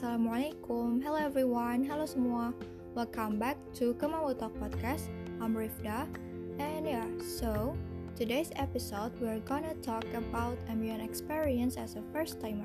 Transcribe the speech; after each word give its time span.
Assalamualaikum, 0.00 1.04
hello 1.04 1.20
everyone, 1.20 1.84
halo 1.84 2.08
semua. 2.08 2.56
Welcome 2.96 3.36
back 3.36 3.60
to 3.76 3.92
Kemau 4.00 4.32
Talk 4.32 4.56
Podcast. 4.56 5.12
I'm 5.44 5.52
Rifda. 5.52 6.08
And 6.56 6.88
yeah, 6.88 7.04
so 7.20 7.76
today's 8.16 8.48
episode 8.56 9.12
we're 9.20 9.44
gonna 9.44 9.76
talk 9.84 10.08
about 10.16 10.56
MUN 10.72 11.04
experience 11.04 11.76
as 11.76 12.00
a 12.00 12.02
first 12.16 12.40
timer. 12.40 12.64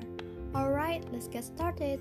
Alright, 0.56 1.04
let's 1.12 1.28
get 1.28 1.44
started 1.44 2.00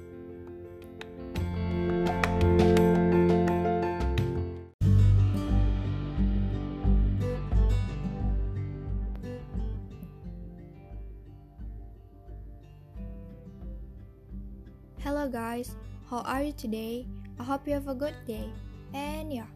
Hello 15.25 15.41
guys, 15.41 15.73
how 16.13 16.21
are 16.29 16.45
you 16.45 16.53
today? 16.53 17.09
I 17.41 17.49
hope 17.49 17.65
you 17.65 17.73
have 17.73 17.89
a 17.89 17.97
good 17.97 18.13
day. 18.29 18.45
And 18.93 19.33
yeah, 19.33 19.49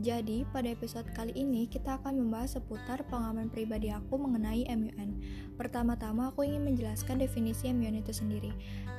jadi 0.00 0.48
pada 0.48 0.72
episode 0.72 1.12
kali 1.12 1.36
ini 1.36 1.68
kita 1.68 2.00
akan 2.00 2.24
membahas 2.24 2.56
seputar 2.56 3.04
pengalaman 3.04 3.52
pribadi 3.52 3.92
aku 3.92 4.16
mengenai 4.16 4.64
MUN. 4.64 5.20
Pertama-tama 5.60 6.32
aku 6.32 6.48
ingin 6.48 6.64
menjelaskan 6.64 7.20
definisi 7.20 7.68
MUN 7.68 8.00
itu 8.00 8.16
sendiri. 8.16 8.48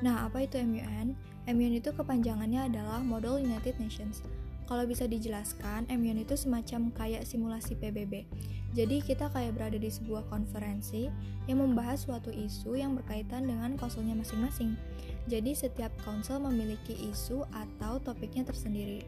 Nah, 0.05 0.29
apa 0.29 0.45
itu 0.45 0.61
MUN? 0.61 1.17
MUN 1.49 1.81
itu 1.81 1.89
kepanjangannya 1.89 2.69
adalah 2.69 3.01
Model 3.01 3.41
United 3.41 3.81
Nations. 3.81 4.21
Kalau 4.69 4.87
bisa 4.87 5.09
dijelaskan, 5.09 5.89
MUN 5.89 6.23
itu 6.23 6.37
semacam 6.37 6.93
kayak 6.95 7.27
simulasi 7.27 7.75
PBB. 7.75 8.25
Jadi 8.71 9.03
kita 9.03 9.27
kayak 9.27 9.59
berada 9.59 9.75
di 9.75 9.91
sebuah 9.91 10.31
konferensi 10.31 11.11
yang 11.49 11.59
membahas 11.59 12.07
suatu 12.07 12.31
isu 12.31 12.79
yang 12.79 12.95
berkaitan 12.95 13.43
dengan 13.49 13.75
konsulnya 13.75 14.15
masing-masing. 14.15 14.79
Jadi 15.27 15.51
setiap 15.51 15.91
konsel 16.07 16.39
memiliki 16.39 16.95
isu 17.11 17.43
atau 17.51 17.99
topiknya 17.99 18.47
tersendiri. 18.47 19.03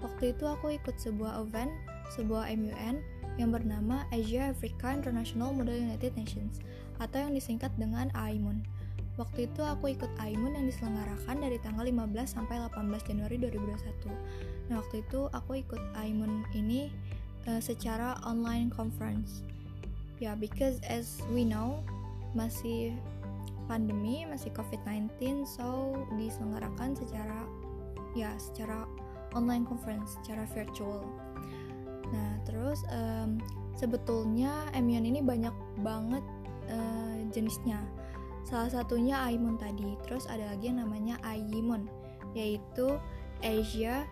Waktu 0.00 0.32
itu 0.32 0.44
aku 0.48 0.72
ikut 0.72 0.96
sebuah 0.96 1.36
event, 1.44 1.72
sebuah 2.16 2.48
MUN 2.56 3.00
yang 3.36 3.50
bernama 3.50 4.06
Asia 4.14 4.50
Africa 4.52 4.94
International 4.94 5.50
Model 5.50 5.74
United 5.74 6.14
Nations 6.14 6.62
atau 7.02 7.28
yang 7.28 7.32
disingkat 7.34 7.74
dengan 7.76 8.08
AIMUN. 8.14 8.62
Waktu 9.14 9.46
itu 9.46 9.62
aku 9.62 9.94
ikut 9.94 10.10
AIMUN 10.18 10.58
yang 10.58 10.66
diselenggarakan 10.66 11.38
dari 11.38 11.58
tanggal 11.62 11.86
15 11.86 12.34
sampai 12.34 12.58
18 12.66 12.82
Januari 13.06 13.36
2021. 13.38 14.53
Nah, 14.68 14.80
waktu 14.80 15.04
itu 15.04 15.28
aku 15.32 15.60
ikut 15.60 15.82
AIMUN 15.96 16.48
ini 16.56 16.88
uh, 17.48 17.60
secara 17.60 18.16
online 18.24 18.72
conference. 18.72 19.44
Ya, 20.22 20.32
yeah, 20.32 20.34
because 20.38 20.80
as 20.88 21.20
we 21.28 21.44
know, 21.44 21.82
masih 22.32 22.96
pandemi 23.64 24.28
masih 24.28 24.52
COVID-19 24.52 25.44
so 25.48 25.96
diselenggarakan 26.20 26.92
secara 26.92 27.48
ya 28.12 28.30
secara 28.36 28.84
online 29.32 29.64
conference 29.64 30.20
secara 30.20 30.44
virtual 30.52 31.02
nah 32.12 32.36
terus 32.44 32.84
um, 32.92 33.40
sebetulnya 33.74 34.68
MUN 34.76 35.08
ini 35.08 35.24
banyak 35.24 35.54
banget 35.80 36.22
uh, 36.68 37.16
jenisnya 37.32 37.80
salah 38.44 38.68
satunya 38.68 39.16
AIMUN 39.24 39.56
tadi 39.56 39.96
terus 40.04 40.28
ada 40.28 40.52
lagi 40.52 40.68
yang 40.68 40.84
namanya 40.84 41.16
AIMUN 41.24 41.88
yaitu 42.36 43.00
Asia 43.40 44.04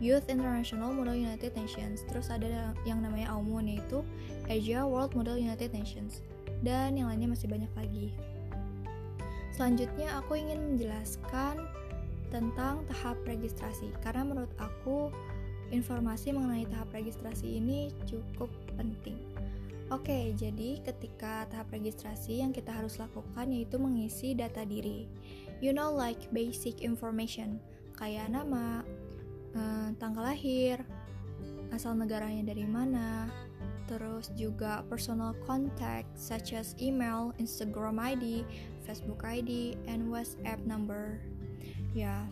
Youth 0.00 0.32
International 0.32 0.90
Model 0.96 1.14
United 1.14 1.52
Nations. 1.54 2.02
Terus 2.08 2.32
ada 2.32 2.72
yang 2.88 3.04
namanya 3.04 3.36
AUMUN 3.36 3.68
yaitu 3.68 4.00
Asia 4.48 4.82
World 4.82 5.12
Model 5.12 5.36
United 5.36 5.76
Nations. 5.76 6.24
Dan 6.64 6.96
yang 6.96 7.12
lainnya 7.12 7.28
masih 7.28 7.46
banyak 7.46 7.70
lagi. 7.76 8.16
Selanjutnya 9.52 10.16
aku 10.16 10.40
ingin 10.40 10.74
menjelaskan 10.74 11.68
tentang 12.32 12.80
tahap 12.88 13.20
registrasi. 13.28 13.92
Karena 14.00 14.24
menurut 14.24 14.52
aku 14.56 15.12
informasi 15.68 16.32
mengenai 16.32 16.64
tahap 16.66 16.88
registrasi 16.96 17.60
ini 17.60 17.92
cukup 18.08 18.48
penting. 18.80 19.20
Oke, 19.90 20.30
jadi 20.38 20.78
ketika 20.86 21.50
tahap 21.50 21.74
registrasi 21.74 22.40
yang 22.40 22.54
kita 22.54 22.70
harus 22.70 22.96
lakukan 23.02 23.50
yaitu 23.50 23.74
mengisi 23.74 24.38
data 24.38 24.62
diri. 24.62 25.10
You 25.58 25.74
know 25.74 25.90
like 25.90 26.30
basic 26.30 26.80
information. 26.86 27.58
Kayak 27.98 28.32
nama, 28.32 28.86
eh, 29.54 29.88
tanggal 29.96 30.24
lahir, 30.24 30.82
asal 31.70 31.94
negaranya 31.94 32.50
dari 32.50 32.66
mana, 32.66 33.30
terus 33.90 34.30
juga 34.38 34.86
personal 34.86 35.34
contact 35.42 36.06
such 36.14 36.54
as 36.54 36.78
email, 36.78 37.34
Instagram 37.42 37.98
ID, 37.98 38.46
Facebook 38.86 39.26
ID, 39.26 39.74
and 39.90 40.06
WhatsApp 40.06 40.62
number. 40.62 41.18
Ya, 41.90 42.22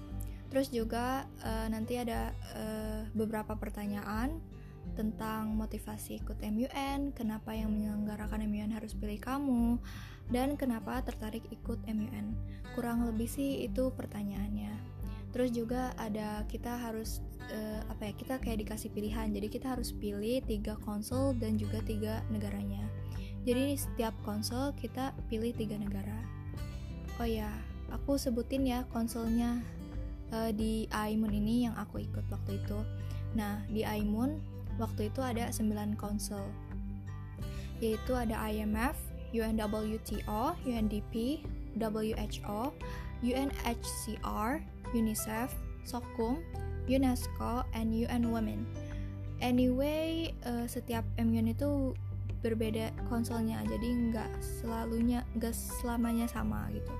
terus 0.55 0.71
juga 0.71 1.27
uh, 1.43 1.67
nanti 1.67 1.99
ada 1.99 2.31
uh, 2.55 3.03
beberapa 3.11 3.59
pertanyaan 3.59 4.39
tentang 4.95 5.55
motivasi 5.55 6.23
ikut 6.23 6.39
MUN, 6.43 7.15
kenapa 7.15 7.55
yang 7.55 7.75
menyelenggarakan 7.75 8.47
MUN 8.47 8.75
harus 8.75 8.95
pilih 8.95 9.19
kamu, 9.19 9.79
dan 10.31 10.55
kenapa 10.55 11.03
tertarik 11.03 11.43
ikut 11.50 11.83
MUN. 11.87 12.35
Kurang 12.75 13.06
lebih 13.06 13.27
sih 13.27 13.67
itu 13.67 13.91
pertanyaannya 13.95 14.98
terus 15.31 15.53
juga 15.53 15.93
ada 16.00 16.44
kita 16.49 16.72
harus 16.77 17.21
uh, 17.53 17.81
apa 17.89 18.11
ya 18.11 18.12
kita 18.16 18.34
kayak 18.41 18.65
dikasih 18.65 18.91
pilihan. 18.93 19.28
Jadi 19.33 19.47
kita 19.49 19.77
harus 19.77 19.93
pilih 19.93 20.41
tiga 20.44 20.77
konsol 20.84 21.37
dan 21.37 21.56
juga 21.61 21.81
tiga 21.84 22.25
negaranya. 22.33 22.84
Jadi 23.44 23.81
setiap 23.81 24.12
konsol 24.25 24.77
kita 24.77 25.17
pilih 25.33 25.53
tiga 25.56 25.77
negara. 25.81 26.19
Oh 27.19 27.28
ya 27.28 27.49
aku 27.88 28.21
sebutin 28.21 28.69
ya 28.69 28.84
konsolnya 28.93 29.65
uh, 30.33 30.53
di 30.53 30.87
iMoon 30.93 31.33
ini 31.33 31.69
yang 31.69 31.75
aku 31.77 32.05
ikut 32.05 32.25
waktu 32.28 32.61
itu. 32.61 32.78
Nah 33.37 33.65
di 33.72 33.84
iMoon 33.84 34.59
waktu 34.78 35.11
itu 35.11 35.21
ada 35.21 35.50
9 35.50 35.99
konsol. 35.99 36.44
Yaitu 37.78 38.11
ada 38.11 38.34
IMF, 38.50 38.99
UNWTO, 39.31 40.59
UNDP, 40.67 41.47
WHO, 41.78 42.62
UNHCR, 43.22 44.50
UNICEF, 44.93 45.53
SOKUM, 45.84 46.41
UNESCO, 46.88 47.65
and 47.76 47.93
UN 47.93 48.32
Women. 48.32 48.65
Anyway, 49.38 50.34
uh, 50.43 50.66
setiap 50.66 51.06
MUN 51.15 51.54
itu 51.54 51.94
berbeda 52.43 52.94
konsolnya, 53.10 53.62
jadi 53.66 53.88
nggak 54.10 54.31
selalunya, 54.43 55.22
nggak 55.38 55.54
selamanya 55.54 56.26
sama 56.31 56.66
gitu. 56.75 56.94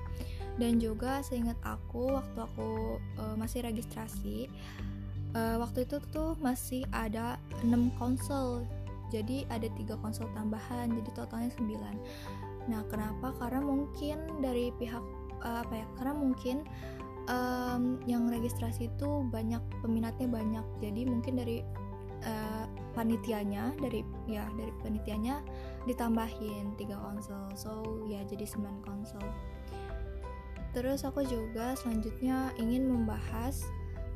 Dan 0.59 0.79
juga 0.79 1.23
seingat 1.23 1.55
aku 1.63 2.19
waktu 2.19 2.39
aku 2.43 2.99
uh, 3.19 3.35
masih 3.39 3.63
registrasi, 3.63 4.51
uh, 5.35 5.59
waktu 5.59 5.87
itu 5.87 5.99
tuh 6.11 6.35
masih 6.43 6.83
ada 6.91 7.39
6 7.63 7.71
konsol. 7.95 8.67
Jadi 9.09 9.47
ada 9.49 9.65
tiga 9.73 9.97
konsol 9.99 10.29
tambahan, 10.37 10.91
jadi 10.93 11.09
totalnya 11.15 11.51
9. 11.57 12.69
Nah, 12.69 12.85
kenapa? 12.91 13.33
Karena 13.41 13.63
mungkin 13.63 14.19
dari 14.43 14.69
pihak 14.77 15.01
uh, 15.41 15.65
apa 15.65 15.73
ya? 15.81 15.87
Karena 15.97 16.13
mungkin 16.13 16.67
um, 17.29 18.01
yang 18.09 18.27
registrasi 18.27 18.89
itu 18.89 19.09
banyak 19.29 19.61
peminatnya 19.85 20.27
banyak. 20.27 20.65
Jadi 20.81 21.01
mungkin 21.05 21.39
dari 21.39 21.63
uh, 22.25 22.65
panitianya 22.93 23.71
dari 23.79 24.03
ya 24.27 24.43
dari 24.57 24.71
panitianya 24.83 25.39
ditambahin 25.87 26.75
tiga 26.75 26.99
konsol 26.99 27.47
so 27.55 28.03
ya 28.09 28.19
jadi 28.27 28.43
9 28.43 28.83
konsol 28.83 29.23
terus 30.75 31.07
aku 31.07 31.25
juga 31.25 31.73
selanjutnya 31.79 32.53
ingin 32.61 32.85
membahas 32.85 33.65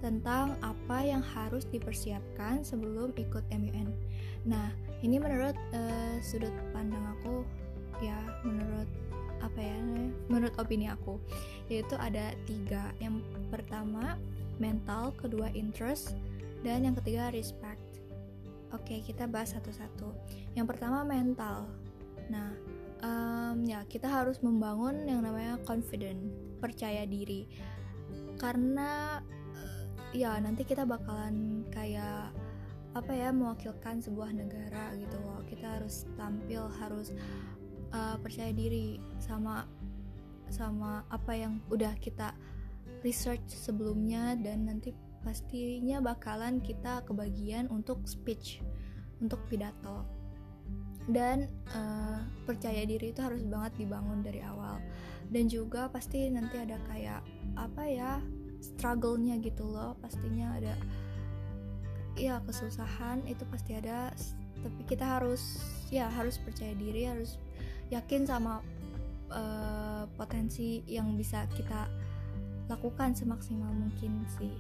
tentang 0.04 0.60
apa 0.60 1.00
yang 1.00 1.24
harus 1.24 1.64
dipersiapkan 1.72 2.60
sebelum 2.60 3.16
ikut 3.16 3.40
MUN. 3.48 3.88
Nah, 4.44 4.76
ini 5.00 5.16
menurut 5.16 5.56
uh, 5.72 6.20
sudut 6.20 6.52
pandang 6.76 7.08
aku 7.16 7.48
ya, 8.04 8.20
menurut 8.44 8.86
apa 9.44 9.60
ya 9.60 9.76
menurut 10.32 10.56
opini 10.56 10.88
aku 10.88 11.20
yaitu 11.68 12.00
ada 12.00 12.32
tiga. 12.48 12.96
Yang 13.04 13.22
pertama 13.52 14.16
mental 14.58 15.12
kedua 15.20 15.52
interest 15.52 16.16
dan 16.64 16.88
yang 16.88 16.96
ketiga 17.04 17.30
respect. 17.36 17.84
Oke 18.72 19.04
kita 19.04 19.28
bahas 19.28 19.54
satu-satu. 19.54 20.10
Yang 20.56 20.66
pertama 20.74 21.04
mental. 21.04 21.68
Nah 22.32 22.56
um, 23.04 23.62
ya 23.68 23.84
kita 23.86 24.08
harus 24.08 24.40
membangun 24.40 25.04
yang 25.06 25.22
namanya 25.22 25.60
confident 25.68 26.18
percaya 26.64 27.04
diri. 27.04 27.46
Karena 28.40 29.20
ya 30.16 30.40
nanti 30.40 30.64
kita 30.64 30.88
bakalan 30.88 31.68
kayak 31.70 32.32
apa 32.94 33.10
ya 33.10 33.34
mewakilkan 33.34 34.00
sebuah 34.00 34.32
negara 34.32 34.94
gitu 34.98 35.18
loh. 35.22 35.42
Kita 35.46 35.78
harus 35.82 36.06
tampil 36.16 36.66
harus 36.80 37.12
uh, 37.94 38.18
percaya 38.20 38.52
diri 38.52 39.00
sama 39.22 39.64
sama 40.50 41.06
apa 41.10 41.34
yang 41.34 41.62
udah 41.72 41.96
kita 41.98 42.36
research 43.02 43.46
sebelumnya 43.50 44.36
dan 44.38 44.68
nanti 44.70 44.94
pastinya 45.24 46.04
bakalan 46.04 46.60
kita 46.60 47.02
kebagian 47.08 47.72
untuk 47.72 48.04
speech 48.04 48.60
untuk 49.24 49.40
pidato. 49.48 50.04
Dan 51.04 51.52
uh, 51.76 52.24
percaya 52.48 52.88
diri 52.88 53.12
itu 53.12 53.20
harus 53.20 53.44
banget 53.44 53.76
dibangun 53.76 54.24
dari 54.24 54.40
awal. 54.40 54.80
Dan 55.28 55.52
juga 55.52 55.92
pasti 55.92 56.32
nanti 56.32 56.60
ada 56.60 56.80
kayak 56.88 57.24
apa 57.60 57.84
ya 57.88 58.12
struggle-nya 58.60 59.40
gitu 59.44 59.68
loh. 59.68 60.00
Pastinya 60.00 60.56
ada 60.56 60.76
ya 62.16 62.40
kesusahan 62.44 63.24
itu 63.28 63.44
pasti 63.52 63.76
ada. 63.76 64.16
Tapi 64.64 64.82
kita 64.88 65.04
harus 65.20 65.60
ya 65.92 66.08
harus 66.08 66.40
percaya 66.40 66.72
diri 66.72 67.04
harus 67.04 67.36
yakin 67.92 68.24
sama 68.28 68.64
uh, 69.34 70.06
potensi 70.16 70.86
yang 70.88 71.18
bisa 71.18 71.48
kita 71.52 71.90
lakukan 72.72 73.12
semaksimal 73.18 73.72
mungkin 73.74 74.24
sih. 74.40 74.54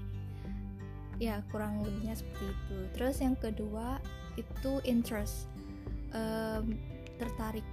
Ya 1.22 1.40
kurang 1.54 1.86
lebihnya 1.86 2.18
seperti 2.20 2.52
itu. 2.52 2.78
Terus 2.98 3.16
yang 3.22 3.36
kedua 3.40 4.02
itu 4.36 4.81
interest. 4.84 5.48
Um, 6.14 6.78
tertarik 7.22 7.66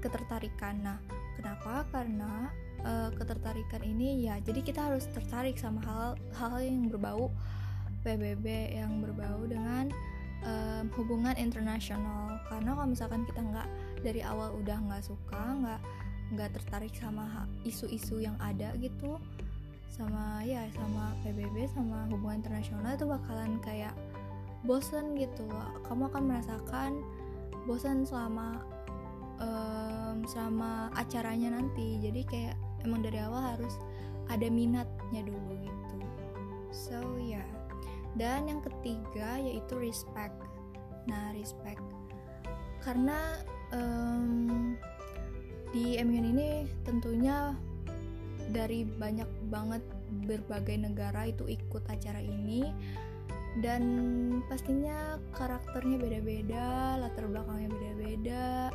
ketertarikan. 0.00 0.82
Nah 0.82 0.98
kenapa? 1.38 1.86
Karena 1.92 2.50
uh, 2.82 3.10
ketertarikan 3.14 3.84
ini 3.84 4.26
ya 4.26 4.40
jadi 4.42 4.60
kita 4.64 4.80
harus 4.90 5.06
tertarik 5.12 5.60
sama 5.60 5.80
hal-hal 5.84 6.54
yang 6.60 6.88
berbau 6.88 7.30
PBB 8.06 8.78
yang 8.78 9.02
berbau 9.02 9.42
dengan 9.50 9.90
um, 10.46 10.86
hubungan 10.94 11.34
internasional. 11.34 12.38
Karena 12.46 12.78
kalau 12.78 12.88
misalkan 12.88 13.22
kita 13.26 13.42
nggak 13.42 13.68
dari 14.02 14.20
awal 14.24 14.56
udah 14.60 14.78
nggak 14.90 15.04
suka 15.04 15.42
nggak 15.62 15.80
nggak 16.34 16.50
tertarik 16.58 16.94
sama 16.98 17.46
isu-isu 17.62 18.18
yang 18.18 18.34
ada 18.42 18.74
gitu 18.82 19.20
sama 19.86 20.42
ya 20.42 20.66
sama 20.74 21.14
PBB 21.24 21.70
sama 21.72 22.04
hubungan 22.12 22.42
internasional 22.42 22.92
itu 22.92 23.06
bakalan 23.08 23.56
kayak 23.62 23.94
bosen 24.66 25.14
gitu 25.16 25.46
kamu 25.86 26.10
akan 26.10 26.22
merasakan 26.26 27.00
bosan 27.66 28.06
selama 28.06 28.62
um, 29.42 30.24
selama 30.24 30.88
acaranya 30.96 31.58
nanti. 31.58 32.00
Jadi 32.00 32.22
kayak 32.24 32.56
emang 32.86 33.02
dari 33.04 33.20
awal 33.20 33.56
harus 33.56 33.74
ada 34.30 34.46
minatnya 34.48 35.22
dulu 35.26 35.52
gitu. 35.60 35.98
So 36.72 36.98
ya. 37.20 37.42
Yeah. 37.42 37.48
dan 38.16 38.48
yang 38.48 38.64
ketiga 38.64 39.36
yaitu 39.36 39.76
respect. 39.76 40.32
Nah 41.04 41.36
respect. 41.36 41.82
Karena 42.80 43.36
um, 43.72 44.74
di 45.74 45.98
MUN 46.00 46.26
ini 46.36 46.50
tentunya 46.86 47.54
dari 48.54 48.86
banyak 48.86 49.28
banget 49.50 49.82
berbagai 50.30 50.78
negara 50.78 51.26
itu 51.26 51.44
ikut 51.50 51.82
acara 51.90 52.22
ini 52.22 52.70
dan 53.58 53.82
pastinya 54.46 55.16
karakternya 55.32 55.96
beda-beda, 55.96 57.00
latar 57.00 57.24
belakangnya 57.26 57.72
beda-beda 57.72 58.70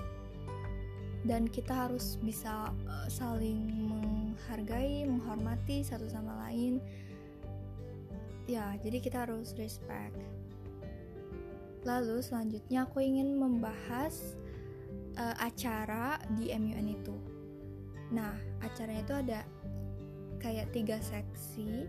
dan 1.22 1.46
kita 1.46 1.86
harus 1.86 2.18
bisa 2.22 2.74
uh, 2.74 3.06
saling 3.06 3.62
menghargai, 3.86 5.06
menghormati 5.06 5.86
satu 5.86 6.10
sama 6.10 6.50
lain. 6.50 6.82
Ya, 8.50 8.74
jadi 8.82 8.98
kita 8.98 9.30
harus 9.30 9.54
respect. 9.54 10.18
Lalu 11.86 12.26
selanjutnya 12.26 12.90
aku 12.90 13.06
ingin 13.06 13.38
membahas 13.38 14.38
uh, 15.18 15.36
acara 15.40 16.20
di 16.38 16.52
MUN 16.52 16.88
itu. 16.92 17.16
Nah, 18.12 18.36
acaranya 18.60 19.04
itu 19.04 19.16
ada 19.16 19.40
kayak 20.44 20.74
tiga 20.76 21.00
seksi. 21.00 21.88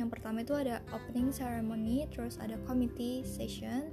Yang 0.00 0.08
pertama 0.16 0.40
itu 0.40 0.56
ada 0.56 0.80
opening 0.96 1.28
ceremony, 1.28 2.08
terus 2.08 2.40
ada 2.40 2.56
committee 2.64 3.20
session, 3.20 3.92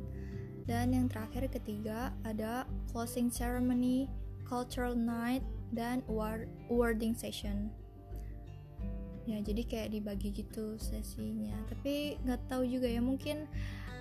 dan 0.64 0.96
yang 0.96 1.12
terakhir 1.12 1.52
ketiga 1.52 2.16
ada 2.24 2.64
closing 2.92 3.28
ceremony, 3.28 4.08
cultural 4.48 4.96
night, 4.96 5.44
dan 5.76 6.00
award 6.08 6.48
awarding 6.72 7.12
session. 7.12 7.68
Ya, 9.28 9.44
jadi 9.44 9.68
kayak 9.68 9.90
dibagi 9.92 10.32
gitu 10.32 10.80
sesinya. 10.80 11.60
Tapi 11.68 12.16
nggak 12.24 12.48
tahu 12.48 12.64
juga 12.64 12.88
ya, 12.88 13.04
mungkin 13.04 13.44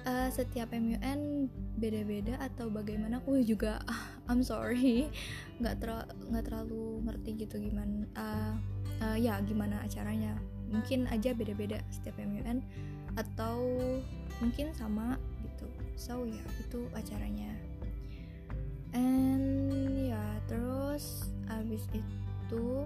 uh, 0.06 0.30
setiap 0.30 0.70
MUN 0.70 1.50
beda-beda 1.74 2.38
atau 2.38 2.70
bagaimana 2.70 3.18
aku 3.18 3.42
juga 3.42 3.82
I'm 4.26 4.42
sorry. 4.42 5.10
Nggak 5.62 5.74
ter 5.80 5.90
nggak 6.28 6.44
terlalu 6.52 7.00
ngerti 7.08 7.30
gitu 7.46 7.56
gimana 7.56 8.04
uh, 8.12 8.54
uh, 9.00 9.16
ya 9.16 9.40
gimana 9.40 9.80
acaranya. 9.80 10.36
Mungkin 10.68 11.08
aja 11.08 11.32
beda-beda 11.32 11.80
setiap 11.88 12.20
MUN 12.20 12.60
atau 13.16 13.64
mungkin 14.42 14.76
sama 14.76 15.16
gitu. 15.40 15.64
So 15.96 16.28
ya 16.28 16.44
itu 16.60 16.84
acaranya. 16.92 17.56
And 18.92 20.12
ya 20.12 20.24
terus 20.44 21.30
abis 21.48 21.88
itu 21.96 22.84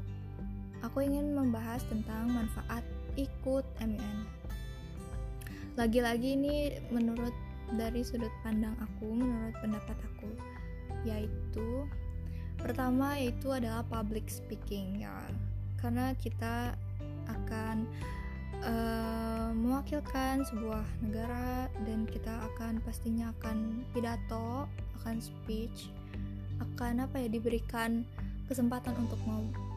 aku 0.84 0.98
ingin 1.02 1.34
membahas 1.34 1.82
tentang 1.90 2.30
manfaat 2.30 2.86
ikut 3.18 3.66
MUN 3.82 4.40
lagi-lagi 5.78 6.34
ini 6.34 6.76
menurut 6.90 7.32
dari 7.78 8.02
sudut 8.02 8.32
pandang 8.42 8.74
aku 8.82 9.16
menurut 9.16 9.54
pendapat 9.62 9.96
aku 10.02 10.28
yaitu 11.04 11.86
pertama 12.60 13.16
yaitu 13.16 13.48
adalah 13.52 13.84
public 13.88 14.28
speaking 14.28 15.00
ya. 15.02 15.16
Karena 15.80 16.12
kita 16.20 16.76
akan 17.28 17.88
uh, 18.64 19.50
mewakilkan 19.56 20.44
sebuah 20.44 20.84
negara 21.00 21.70
dan 21.88 22.04
kita 22.04 22.32
akan 22.52 22.82
pastinya 22.84 23.32
akan 23.40 23.84
pidato 23.96 24.68
akan 25.00 25.16
speech 25.22 25.88
akan 26.60 27.08
apa 27.08 27.24
ya 27.24 27.28
diberikan 27.32 28.04
kesempatan 28.44 28.92
untuk 29.00 29.16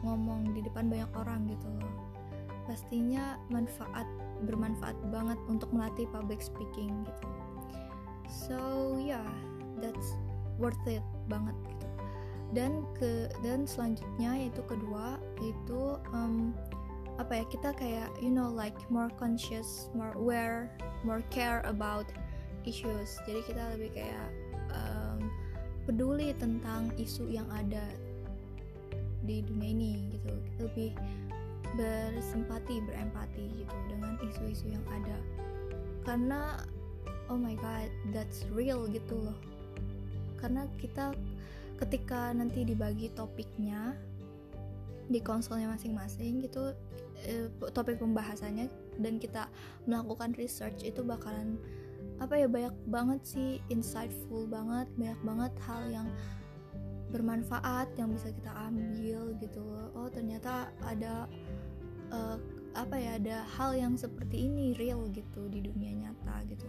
ngomong 0.04 0.52
di 0.52 0.60
depan 0.60 0.92
banyak 0.92 1.08
orang 1.16 1.48
gitu 1.48 1.68
loh. 1.80 1.94
Pastinya 2.68 3.40
manfaat 3.48 4.04
bermanfaat 4.44 4.96
banget 5.08 5.40
untuk 5.48 5.72
melatih 5.72 6.04
public 6.12 6.44
speaking 6.44 7.06
gitu. 7.08 7.28
So 8.28 8.60
yeah 9.00 9.24
that's 9.80 10.16
worth 10.58 10.78
it 10.86 11.02
banget 11.26 11.56
gitu. 11.66 11.86
Dan 12.54 12.86
ke 12.94 13.26
dan 13.42 13.66
selanjutnya 13.66 14.46
yaitu 14.46 14.62
kedua 14.66 15.18
yaitu 15.42 15.98
um, 16.14 16.54
apa 17.18 17.42
ya 17.42 17.44
kita 17.46 17.70
kayak 17.74 18.10
you 18.18 18.30
know 18.30 18.50
like 18.50 18.74
more 18.90 19.10
conscious 19.18 19.86
more 19.94 20.14
aware 20.18 20.70
more 21.02 21.22
care 21.30 21.62
about 21.66 22.06
issues. 22.62 23.18
Jadi 23.26 23.40
kita 23.46 23.62
lebih 23.74 23.90
kayak 23.94 24.28
um, 24.70 25.30
peduli 25.84 26.32
tentang 26.38 26.90
isu 26.96 27.26
yang 27.28 27.46
ada 27.50 27.84
di 29.24 29.42
dunia 29.42 29.70
ini 29.74 29.92
gitu. 30.14 30.32
Lebih 30.62 30.90
bersimpati 31.74 32.78
berempati 32.86 33.44
gitu 33.66 33.76
dengan 33.90 34.14
isu-isu 34.22 34.70
yang 34.70 34.84
ada. 34.94 35.18
Karena 36.06 36.62
oh 37.32 37.40
my 37.40 37.56
god 37.56 37.88
that's 38.12 38.44
real 38.52 38.84
gitu 38.88 39.16
loh 39.16 39.36
karena 40.38 40.66
kita 40.78 41.12
ketika 41.80 42.30
nanti 42.30 42.62
dibagi 42.62 43.10
topiknya 43.12 43.98
di 45.10 45.20
konsolnya 45.20 45.68
masing-masing 45.74 46.40
gitu 46.44 46.72
eh, 47.26 47.50
topik 47.74 48.00
pembahasannya 48.00 48.70
dan 49.02 49.20
kita 49.20 49.50
melakukan 49.84 50.32
research 50.38 50.86
itu 50.86 51.04
bakalan 51.04 51.58
apa 52.22 52.38
ya 52.38 52.46
banyak 52.46 52.74
banget 52.88 53.20
sih 53.26 53.50
insightful 53.68 54.46
banget 54.46 54.86
banyak 54.94 55.20
banget 55.26 55.52
hal 55.66 55.82
yang 55.90 56.08
bermanfaat 57.10 57.90
yang 57.98 58.10
bisa 58.14 58.30
kita 58.30 58.50
ambil 58.70 59.34
gitu 59.42 59.62
oh 59.94 60.08
ternyata 60.10 60.70
ada 60.82 61.26
uh, 62.14 62.38
apa 62.74 62.98
ya 62.98 63.16
ada 63.16 63.36
hal 63.54 63.78
yang 63.78 63.94
seperti 63.94 64.50
ini 64.50 64.74
real 64.74 65.06
gitu 65.14 65.46
di 65.46 65.62
dunia 65.62 65.94
nyata 65.94 66.42
gitu. 66.50 66.66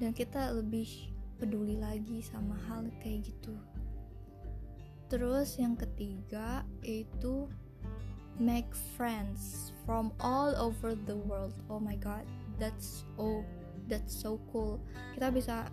Dan 0.00 0.16
kita 0.16 0.50
lebih 0.56 1.11
peduli 1.42 1.74
lagi 1.82 2.22
sama 2.22 2.54
hal 2.70 2.86
kayak 3.02 3.26
gitu. 3.26 3.50
Terus 5.10 5.58
yang 5.58 5.74
ketiga 5.74 6.62
itu 6.86 7.50
make 8.38 8.70
friends 8.94 9.74
from 9.82 10.14
all 10.22 10.54
over 10.54 10.94
the 10.94 11.18
world. 11.26 11.50
Oh 11.66 11.82
my 11.82 11.98
god 11.98 12.22
that's 12.62 13.02
oh 13.18 13.42
that's 13.90 14.14
so 14.14 14.38
cool. 14.54 14.78
Kita 15.18 15.34
bisa 15.34 15.66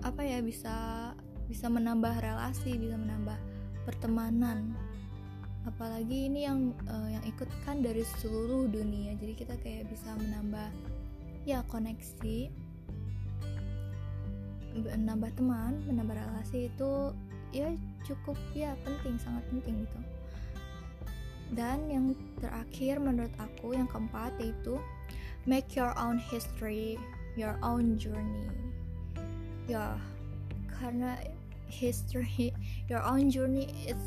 apa 0.00 0.24
ya 0.24 0.40
bisa 0.40 1.12
bisa 1.44 1.68
menambah 1.68 2.24
relasi 2.24 2.80
bisa 2.80 2.96
menambah 2.96 3.36
pertemanan. 3.84 4.72
Apalagi 5.68 6.32
ini 6.32 6.48
yang 6.48 6.72
uh, 6.88 7.08
yang 7.12 7.24
ikut 7.28 7.52
kan 7.68 7.84
dari 7.84 8.00
seluruh 8.16 8.64
dunia. 8.72 9.12
Jadi 9.20 9.36
kita 9.36 9.54
kayak 9.60 9.92
bisa 9.92 10.08
menambah 10.16 10.72
ya 11.44 11.60
koneksi 11.68 12.48
menambah 14.84 15.32
teman 15.36 15.80
menambah 15.84 16.16
relasi 16.16 16.72
itu 16.72 17.12
ya 17.50 17.70
cukup 18.06 18.38
ya 18.54 18.74
penting 18.86 19.18
sangat 19.18 19.44
penting 19.50 19.84
gitu. 19.84 20.00
Dan 21.50 21.90
yang 21.90 22.14
terakhir 22.38 23.02
menurut 23.02 23.34
aku 23.42 23.74
yang 23.74 23.90
keempat 23.90 24.30
yaitu 24.38 24.78
make 25.50 25.74
your 25.74 25.90
own 25.98 26.16
history 26.18 26.94
your 27.34 27.58
own 27.62 27.98
journey. 27.98 28.46
Ya 29.66 29.98
karena 30.78 31.18
history 31.70 32.54
your 32.90 33.02
own 33.02 33.30
journey 33.30 33.70
is 33.86 33.98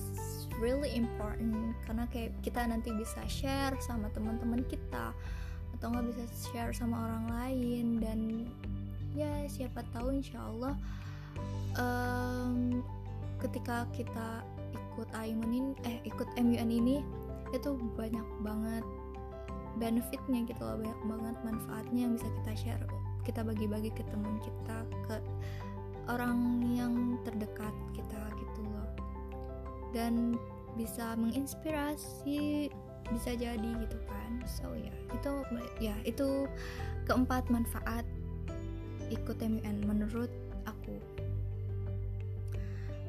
really 0.63 0.95
important. 0.95 1.75
Karena 1.83 2.07
kayak 2.07 2.31
kita 2.43 2.63
nanti 2.63 2.95
bisa 2.95 3.19
share 3.27 3.75
sama 3.83 4.07
teman-teman 4.15 4.63
kita 4.71 5.11
atau 5.75 5.87
nggak 5.91 6.15
bisa 6.15 6.23
share 6.47 6.71
sama 6.71 6.95
orang 6.95 7.25
lain 7.27 7.85
dan 7.99 8.19
ya 9.13 9.45
siapa 9.49 9.85
tahu 9.93 10.17
insya 10.17 10.41
Allah 10.41 10.75
um, 11.77 12.81
ketika 13.41 13.85
kita 13.93 14.41
ikut 14.93 15.09
AIMUN 15.13 15.51
ini 15.53 15.71
eh 15.85 15.97
ikut 16.05 16.29
MUN 16.37 16.69
ini 16.69 17.01
itu 17.53 17.77
banyak 17.97 18.27
banget 18.41 18.85
benefitnya 19.77 20.45
gitu 20.45 20.61
loh 20.61 20.77
banyak 20.81 21.01
banget 21.09 21.35
manfaatnya 21.41 21.99
yang 22.05 22.13
bisa 22.13 22.29
kita 22.41 22.51
share 22.53 22.85
kita 23.23 23.41
bagi-bagi 23.41 23.89
ke 23.95 24.03
teman 24.11 24.37
kita 24.43 24.77
ke 25.07 25.15
orang 26.11 26.63
yang 26.75 26.93
terdekat 27.23 27.71
kita 27.95 28.21
gitu 28.35 28.61
loh. 28.67 28.89
Dan 29.95 30.35
bisa 30.75 31.15
menginspirasi 31.15 32.67
bisa 33.11 33.31
jadi 33.35 33.69
gitu 33.87 33.97
kan. 34.07 34.31
So 34.47 34.75
ya 34.75 34.93
itu 35.15 35.31
ya 35.79 35.95
itu 36.03 36.47
keempat 37.07 37.47
manfaat 37.47 38.07
ikut 39.13 39.37
MUN 39.39 39.77
menurut 39.85 40.31
aku. 40.65 40.97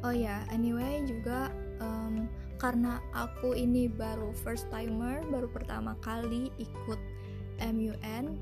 Oh 0.04 0.12
ya 0.12 0.44
anyway 0.52 1.00
juga 1.08 1.48
um, 1.80 2.28
karena 2.60 3.00
aku 3.16 3.56
ini 3.56 3.88
baru 3.88 4.32
first 4.36 4.68
timer 4.68 5.24
baru 5.28 5.48
pertama 5.48 5.96
kali 6.04 6.52
ikut 6.60 7.00
MUN 7.60 8.36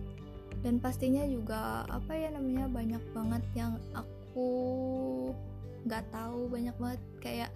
dan 0.62 0.75
pastinya 0.78 1.26
juga 1.26 1.87
apa 1.90 2.14
ya 2.14 2.31
namanya 2.31 2.71
banyak 2.71 3.02
banget 3.11 3.42
yang 3.59 3.78
aku 3.95 4.50
nggak 5.83 6.07
tahu 6.14 6.47
banyak 6.47 6.75
banget 6.78 7.02
kayak 7.19 7.50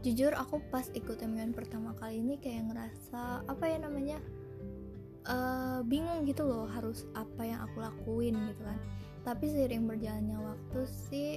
jujur 0.00 0.32
aku 0.32 0.62
pas 0.72 0.88
ikut 0.96 1.20
MUN 1.24 1.52
pertama 1.52 1.92
kali 1.96 2.24
ini 2.24 2.40
kayak 2.40 2.72
ngerasa 2.72 3.44
apa 3.44 3.64
ya 3.68 3.78
namanya 3.82 4.18
uh, 5.28 5.80
bingung 5.84 6.24
gitu 6.24 6.48
loh 6.48 6.64
harus 6.70 7.04
apa 7.12 7.42
yang 7.44 7.60
aku 7.64 7.84
lakuin 7.84 8.36
gitu 8.52 8.62
kan 8.64 8.78
tapi 9.24 9.50
seiring 9.50 9.86
berjalannya 9.88 10.38
waktu 10.38 10.80
sih 11.08 11.30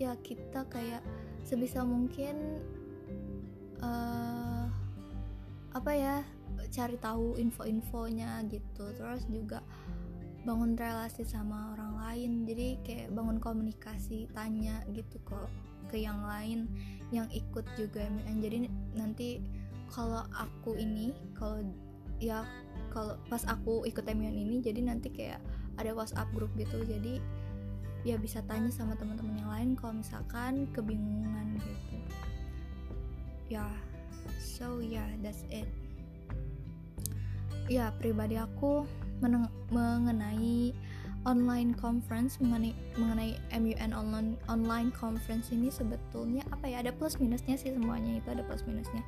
ya 0.00 0.16
kita 0.20 0.66
kayak 0.66 1.02
sebisa 1.46 1.86
mungkin 1.86 2.62
uh, 3.82 4.66
apa 5.72 5.92
ya 5.94 6.16
cari 6.72 6.96
tahu 6.96 7.36
info-infonya 7.36 8.44
gitu. 8.48 8.92
Terus 8.96 9.28
juga 9.28 9.60
bangun 10.42 10.74
relasi 10.74 11.22
sama 11.22 11.76
orang 11.76 11.92
lain. 12.02 12.32
Jadi 12.48 12.68
kayak 12.82 13.08
bangun 13.14 13.38
komunikasi 13.38 14.30
tanya 14.32 14.82
gitu 14.90 15.20
kok 15.28 15.48
ke 15.92 16.00
yang 16.00 16.24
lain 16.24 16.64
yang 17.12 17.28
ikut 17.28 17.68
juga 17.76 18.08
MUN 18.08 18.40
jadi 18.40 18.56
nanti 18.96 19.44
kalau 19.92 20.24
aku 20.32 20.80
ini 20.80 21.12
kalau 21.36 21.60
ya 22.16 22.48
kalau 22.88 23.20
pas 23.28 23.44
aku 23.44 23.84
ikut 23.84 24.08
MUN 24.08 24.32
ini 24.32 24.64
jadi 24.64 24.80
nanti 24.80 25.12
kayak 25.12 25.44
ada 25.80 25.90
WhatsApp 25.96 26.28
grup 26.36 26.52
gitu 26.58 26.82
jadi 26.84 27.22
ya 28.02 28.18
bisa 28.18 28.42
tanya 28.50 28.70
sama 28.74 28.98
teman-teman 28.98 29.38
yang 29.38 29.50
lain 29.50 29.70
kalau 29.78 29.94
misalkan 30.02 30.66
kebingungan 30.74 31.58
gitu. 31.62 31.96
Ya 33.48 33.62
yeah. 33.62 33.74
so 34.42 34.82
yeah 34.82 35.06
that's 35.22 35.46
it. 35.54 35.70
Ya 37.70 37.94
pribadi 38.02 38.42
aku 38.42 38.82
mengenai 39.70 40.74
online 41.22 41.70
conference 41.78 42.42
mengenai 42.42 42.74
mengenai 42.98 43.38
MUN 43.54 43.94
online 43.94 44.34
online 44.50 44.90
conference 44.90 45.54
ini 45.54 45.70
sebetulnya 45.70 46.42
apa 46.50 46.66
ya? 46.66 46.82
Ada 46.82 46.90
plus 46.90 47.22
minusnya 47.22 47.54
sih 47.54 47.70
semuanya 47.70 48.18
itu 48.18 48.28
ada 48.34 48.42
plus 48.42 48.66
minusnya. 48.66 49.06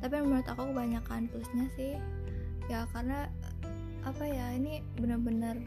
Tapi 0.00 0.16
menurut 0.24 0.48
aku 0.48 0.72
kebanyakan 0.72 1.28
plusnya 1.28 1.68
sih 1.76 2.00
ya 2.72 2.88
karena 2.96 3.28
apa 4.00 4.24
ya 4.24 4.56
ini 4.56 4.80
benar-benar 4.96 5.60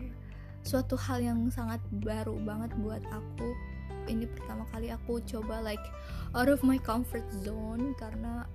suatu 0.63 0.95
hal 0.95 1.19
yang 1.19 1.51
sangat 1.51 1.83
baru 2.03 2.39
banget 2.39 2.71
buat 2.79 3.03
aku. 3.11 3.49
Ini 4.07 4.27
pertama 4.31 4.67
kali 4.71 4.91
aku 4.91 5.19
coba 5.23 5.63
like 5.63 5.83
out 6.35 6.51
of 6.51 6.63
my 6.63 6.79
comfort 6.79 7.23
zone 7.43 7.95
karena 7.95 8.47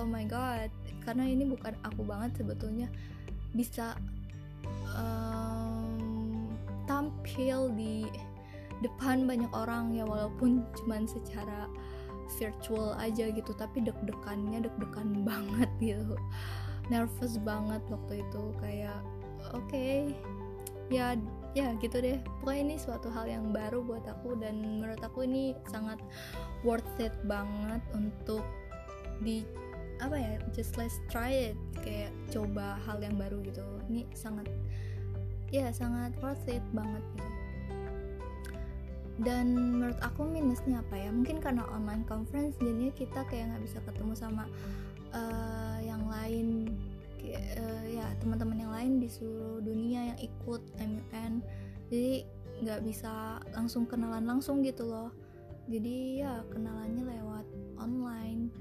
oh 0.00 0.08
my 0.08 0.24
god 0.24 0.72
karena 1.04 1.28
ini 1.28 1.44
bukan 1.44 1.76
aku 1.84 2.04
banget 2.04 2.40
sebetulnya 2.40 2.88
bisa 3.52 3.96
um, 4.96 6.48
tampil 6.88 7.68
di 7.76 8.08
depan 8.80 9.24
banyak 9.24 9.48
orang 9.52 9.96
ya 9.96 10.04
walaupun 10.04 10.64
cuman 10.76 11.08
secara 11.08 11.68
virtual 12.40 12.96
aja 12.96 13.28
gitu 13.28 13.52
tapi 13.56 13.84
deg-degannya 13.84 14.64
deg-degan 14.64 15.20
banget 15.28 15.70
gitu. 15.80 16.16
Nervous 16.92 17.40
banget 17.40 17.80
waktu 17.88 18.20
itu 18.20 18.42
kayak 18.60 19.00
oke 19.56 19.64
okay, 19.68 20.12
ya 20.92 21.16
ya 21.54 21.70
gitu 21.78 22.02
deh. 22.02 22.18
Pokoknya 22.42 22.62
ini 22.72 22.76
suatu 22.76 23.08
hal 23.08 23.30
yang 23.30 23.54
baru 23.54 23.80
buat 23.80 24.04
aku 24.04 24.36
dan 24.42 24.58
menurut 24.58 25.00
aku 25.00 25.24
ini 25.24 25.54
sangat 25.70 26.02
worth 26.66 26.98
it 26.98 27.14
banget 27.24 27.80
untuk 27.94 28.42
di 29.22 29.46
apa 30.02 30.18
ya 30.18 30.32
just 30.50 30.74
let's 30.74 30.98
try 31.06 31.54
it. 31.54 31.56
Kayak 31.80 32.10
coba 32.34 32.76
hal 32.84 32.98
yang 33.00 33.14
baru 33.14 33.38
gitu. 33.46 33.62
Ini 33.86 34.10
sangat 34.12 34.50
ya 35.54 35.70
sangat 35.70 36.12
worth 36.18 36.44
it 36.50 36.64
banget 36.74 37.02
gitu. 37.14 37.30
Dan 39.14 39.54
menurut 39.54 39.94
aku 40.02 40.26
minusnya 40.26 40.82
apa 40.82 40.98
ya? 40.98 41.14
Mungkin 41.14 41.38
karena 41.38 41.62
online 41.70 42.02
conference 42.02 42.58
jadinya 42.58 42.90
kita 42.90 43.22
kayak 43.30 43.54
nggak 43.54 43.62
bisa 43.62 43.78
ketemu 43.86 44.12
sama 44.18 44.44
uh, 45.14 45.78
yang 45.78 46.02
lain. 46.10 46.74
Uh, 47.24 47.84
ya 47.88 48.04
teman-teman 48.20 48.58
yang 48.58 48.72
lain 48.74 48.92
di 49.00 49.08
seluruh 49.08 49.64
dunia 49.64 50.12
yang 50.12 50.18
ikut 50.20 50.60
MUN 50.84 51.42
jadi 51.88 52.26
nggak 52.64 52.80
bisa 52.86 53.42
langsung 53.52 53.84
kenalan 53.84 54.24
langsung 54.24 54.62
gitu 54.62 54.86
loh. 54.86 55.10
Jadi 55.68 56.20
ya 56.20 56.44
kenalannya 56.52 57.04
lewat 57.08 57.46
online. 57.80 58.52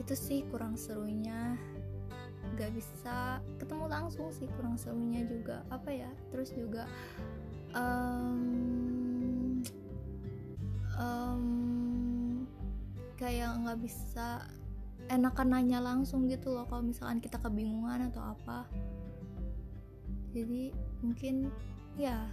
Itu 0.00 0.16
sih 0.16 0.44
kurang 0.48 0.78
serunya. 0.80 1.58
Gak 2.56 2.72
bisa 2.74 3.38
ketemu 3.60 3.86
langsung 3.86 4.32
sih 4.32 4.48
kurang 4.56 4.80
serunya 4.80 5.22
juga. 5.28 5.62
Apa 5.68 5.92
ya? 5.92 6.10
Terus 6.32 6.54
juga 6.56 6.88
um, 7.76 9.60
um, 10.96 11.44
kayak 13.20 13.58
nggak 13.62 13.78
bisa 13.82 14.46
enakan 15.08 15.48
nanya 15.56 15.80
langsung 15.80 16.28
gitu 16.28 16.52
loh 16.52 16.64
kalau 16.68 16.84
misalkan 16.84 17.20
kita 17.20 17.36
kebingungan 17.42 18.08
atau 18.08 18.22
apa. 18.22 18.64
Jadi 20.32 20.72
mungkin 21.02 21.50
ya 21.98 22.26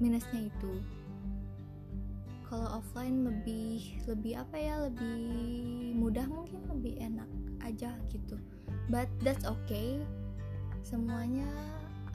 minusnya 0.00 0.48
itu. 0.48 0.72
Kalau 2.50 2.82
offline 2.82 3.22
lebih 3.22 4.02
lebih 4.10 4.42
apa 4.42 4.56
ya 4.58 4.74
lebih 4.90 5.94
mudah 5.94 6.26
mungkin 6.26 6.66
lebih 6.66 6.98
enak 6.98 7.28
aja 7.62 7.94
gitu. 8.10 8.34
But 8.90 9.06
that's 9.22 9.46
okay. 9.46 10.02
Semuanya 10.82 11.46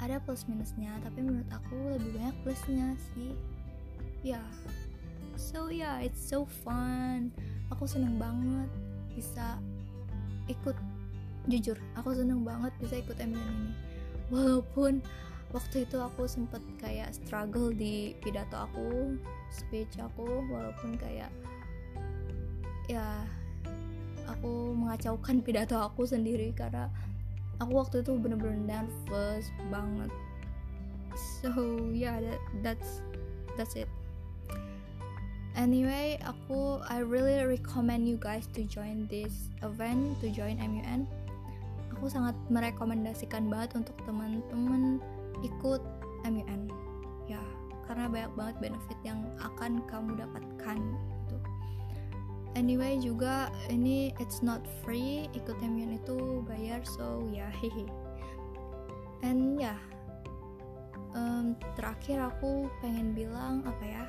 ada 0.04 0.20
plus 0.20 0.44
minusnya 0.52 0.92
tapi 1.00 1.24
menurut 1.24 1.48
aku 1.56 1.96
lebih 1.96 2.20
banyak 2.20 2.36
plusnya 2.44 2.98
sih. 3.14 3.32
Ya. 4.26 4.42
Yeah. 4.42 4.48
so 5.36 5.72
yeah 5.72 6.04
it's 6.04 6.20
so 6.20 6.44
fun. 6.66 7.32
Aku 7.72 7.88
seneng 7.88 8.20
banget 8.20 8.68
bisa 9.16 9.56
ikut 10.52 10.76
jujur 11.46 11.78
aku 11.94 12.14
seneng 12.18 12.42
banget 12.42 12.74
bisa 12.82 12.98
ikut 13.02 13.18
MUN 13.22 13.38
ini 13.38 13.74
walaupun 14.34 15.02
waktu 15.54 15.88
itu 15.88 15.98
aku 16.02 16.26
sempet 16.26 16.60
kayak 16.82 17.14
struggle 17.16 17.72
di 17.72 18.18
pidato 18.20 18.68
aku 18.68 19.16
speech 19.54 19.96
aku 20.02 20.44
walaupun 20.52 20.98
kayak 21.00 21.32
ya 22.90 23.24
aku 24.26 24.74
mengacaukan 24.74 25.42
pidato 25.42 25.78
aku 25.78 26.06
sendiri 26.06 26.52
karena 26.54 26.90
aku 27.62 27.72
waktu 27.78 28.02
itu 28.04 28.18
bener-bener 28.18 28.58
nervous 28.58 29.48
banget. 29.72 30.12
So 31.40 31.52
yeah 31.96 32.20
that, 32.20 32.42
that's 32.60 33.00
that's 33.56 33.80
it. 33.80 33.88
Anyway 35.56 36.20
aku 36.20 36.84
I 36.84 37.00
really 37.00 37.40
recommend 37.48 38.12
you 38.12 38.20
guys 38.20 38.52
to 38.60 38.68
join 38.68 39.08
this 39.08 39.48
event 39.64 40.20
to 40.20 40.28
join 40.28 40.60
MUN 40.60 41.08
aku 41.96 42.12
sangat 42.12 42.36
merekomendasikan 42.52 43.48
banget 43.48 43.80
untuk 43.80 43.96
teman-teman 44.04 45.00
ikut 45.42 45.82
MUN 46.28 46.68
ya 47.32 47.42
karena 47.88 48.12
banyak 48.12 48.32
banget 48.36 48.56
benefit 48.70 49.00
yang 49.08 49.24
akan 49.40 49.80
kamu 49.88 50.20
dapatkan 50.20 50.80
anyway 52.56 52.96
juga 52.98 53.52
ini 53.68 54.16
it's 54.18 54.40
not 54.40 54.64
free 54.82 55.28
ikut 55.36 55.60
MUN 55.60 56.00
itu 56.00 56.42
bayar 56.48 56.82
so 56.84 57.28
ya 57.30 57.46
yeah, 57.46 57.52
hehe. 57.62 57.86
And 59.24 59.60
ya 59.60 59.76
yeah, 59.76 59.80
um, 61.16 61.56
terakhir 61.76 62.20
aku 62.24 62.72
pengen 62.80 63.12
bilang 63.16 63.64
apa 63.68 63.84
ya? 63.84 64.04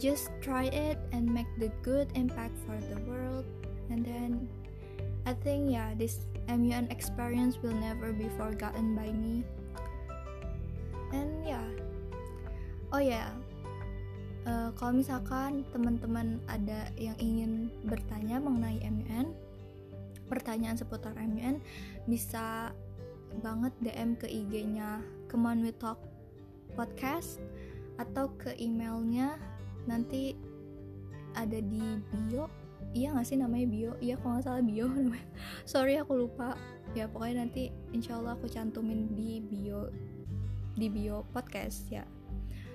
Just 0.00 0.32
try 0.40 0.72
it 0.72 0.96
and 1.12 1.28
make 1.28 1.48
the 1.60 1.68
good 1.84 2.08
impact 2.16 2.56
for 2.64 2.80
the 2.88 2.96
world 3.04 3.44
and 3.92 4.00
then 4.00 4.48
I 5.28 5.36
think 5.36 5.72
yeah 5.72 5.92
this 5.96 6.24
MUN 6.48 6.88
experience 6.88 7.60
will 7.60 7.76
never 7.76 8.12
be 8.12 8.28
forgotten 8.34 8.96
by 8.96 9.12
me. 9.12 9.44
And 11.12 11.44
yeah. 11.44 11.68
Oh 12.90 12.98
ya 12.98 13.26
yeah. 13.26 13.30
uh, 14.46 14.68
kalau 14.74 14.98
misalkan 14.98 15.62
teman-teman 15.70 16.40
ada 16.48 16.88
yang 16.98 17.16
ingin 17.20 17.70
bertanya 17.86 18.40
mengenai 18.40 18.80
MUN 18.86 19.30
pertanyaan 20.30 20.78
seputar 20.78 21.14
MUN 21.18 21.58
bisa 22.06 22.70
banget 23.42 23.74
DM 23.82 24.18
ke 24.18 24.26
IG-nya 24.26 25.02
Come 25.30 25.62
We 25.62 25.74
Talk 25.74 25.98
Podcast 26.74 27.42
atau 27.98 28.30
ke 28.38 28.54
emailnya. 28.58 29.38
Nanti 29.86 30.34
ada 31.34 31.58
di 31.62 31.98
bio 32.10 32.59
iya 32.96 33.14
gak 33.14 33.26
sih 33.26 33.38
namanya 33.38 33.66
bio. 33.70 33.92
Iya 34.02 34.18
kalau 34.18 34.38
nggak 34.38 34.46
salah 34.46 34.62
bio 34.64 34.86
namanya. 34.96 35.28
Sorry 35.66 35.94
aku 35.98 36.26
lupa. 36.26 36.58
Ya 36.94 37.06
pokoknya 37.06 37.46
nanti 37.46 37.70
insya 37.94 38.18
Allah 38.18 38.34
aku 38.34 38.50
cantumin 38.50 39.14
di 39.14 39.38
bio 39.38 39.90
di 40.74 40.86
bio 40.90 41.22
podcast 41.30 41.86
ya. 41.90 42.02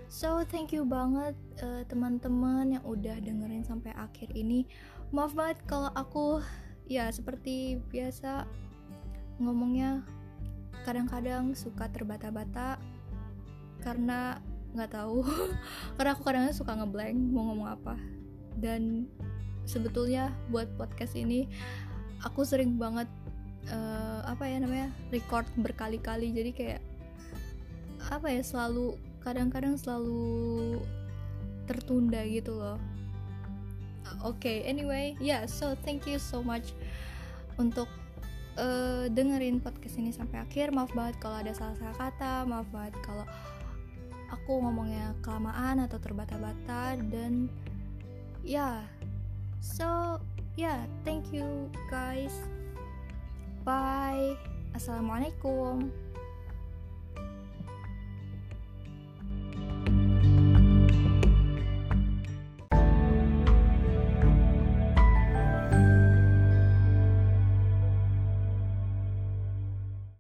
So 0.05 0.45
thank 0.45 0.71
you 0.71 0.85
banget 0.85 1.33
uh, 1.65 1.81
teman-teman 1.89 2.77
yang 2.77 2.83
udah 2.85 3.17
dengerin 3.19 3.65
sampai 3.65 3.91
akhir 3.97 4.31
ini. 4.37 4.69
Maaf 5.11 5.33
banget 5.33 5.59
kalau 5.65 5.89
aku 5.97 6.39
ya 6.85 7.09
seperti 7.09 7.81
biasa 7.89 8.45
ngomongnya 9.41 10.05
kadang-kadang 10.85 11.57
suka 11.57 11.89
terbata-bata 11.89 12.77
karena 13.81 14.39
nggak 14.75 14.91
tahu. 14.91 15.23
Karena 15.95 16.11
aku 16.11 16.23
kadang, 16.27 16.43
-kadang 16.51 16.59
suka 16.59 16.75
ngeblank 16.75 17.15
mau 17.31 17.47
ngomong 17.47 17.69
apa. 17.79 17.95
Dan 18.59 19.07
sebetulnya 19.65 20.33
buat 20.53 20.69
podcast 20.77 21.17
ini 21.17 21.49
aku 22.23 22.41
sering 22.41 22.77
banget 22.77 23.09
uh, 23.69 24.21
apa 24.25 24.49
ya 24.49 24.57
namanya 24.61 24.89
record 25.13 25.45
berkali-kali. 25.57 26.33
Jadi 26.33 26.51
kayak 26.53 26.81
apa 28.13 28.29
ya 28.29 28.41
selalu 28.45 28.97
kadang-kadang 29.25 29.77
selalu 29.77 30.77
tertunda 31.65 32.21
gitu 32.25 32.57
loh. 32.57 32.77
Oke 34.21 34.37
okay, 34.37 34.57
anyway 34.69 35.17
yeah 35.17 35.49
so 35.49 35.73
thank 35.81 36.05
you 36.05 36.21
so 36.21 36.45
much 36.45 36.77
untuk 37.57 37.89
uh, 38.57 39.09
dengerin 39.09 39.57
podcast 39.57 39.97
ini 39.97 40.13
sampai 40.13 40.45
akhir. 40.45 40.69
Maaf 40.69 40.93
banget 40.93 41.17
kalau 41.17 41.41
ada 41.41 41.51
salah-salah 41.51 41.97
kata 41.97 42.45
maaf 42.45 42.69
banget 42.69 42.93
kalau 43.01 43.25
aku 44.29 44.61
ngomongnya 44.61 45.13
kelamaan 45.25 45.81
atau 45.81 45.97
terbata-bata. 45.97 46.97
Dan 47.09 47.49
ya 48.45 48.85
yeah, 48.85 48.94
so 49.59 50.19
yeah 50.55 50.83
thank 51.03 51.31
you 51.31 51.71
guys. 51.91 52.33
Bye. 53.65 54.37
Assalamualaikum 54.77 55.89